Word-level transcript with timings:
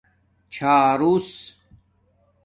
چھارُوس 0.53 1.29